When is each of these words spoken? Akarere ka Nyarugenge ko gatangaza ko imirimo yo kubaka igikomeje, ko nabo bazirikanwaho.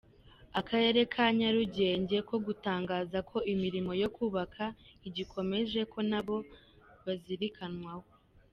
Akarere 0.59 0.99
ka 1.13 1.25
Nyarugenge 1.37 2.17
ko 2.29 2.35
gatangaza 2.45 3.17
ko 3.29 3.37
imirimo 3.53 3.91
yo 4.01 4.09
kubaka 4.15 4.63
igikomeje, 5.07 5.79
ko 5.91 5.99
nabo 6.09 6.35
bazirikanwaho. 7.05 8.07